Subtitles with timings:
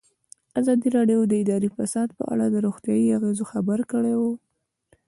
[0.59, 4.13] ازادي راډیو د اداري فساد په اړه د روغتیایي اغېزو خبره کړې.